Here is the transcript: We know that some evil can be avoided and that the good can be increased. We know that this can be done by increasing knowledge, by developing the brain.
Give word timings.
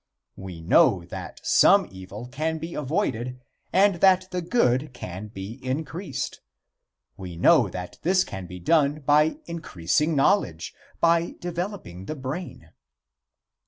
We 0.35 0.61
know 0.61 1.05
that 1.09 1.41
some 1.43 1.87
evil 1.91 2.25
can 2.27 2.57
be 2.57 2.73
avoided 2.73 3.39
and 3.71 3.97
that 4.01 4.31
the 4.31 4.41
good 4.41 4.95
can 4.95 5.27
be 5.27 5.63
increased. 5.63 6.41
We 7.17 7.35
know 7.37 7.69
that 7.69 7.99
this 8.01 8.23
can 8.23 8.47
be 8.47 8.59
done 8.59 9.01
by 9.01 9.37
increasing 9.45 10.15
knowledge, 10.15 10.73
by 10.99 11.35
developing 11.39 12.05
the 12.05 12.15
brain. 12.15 12.71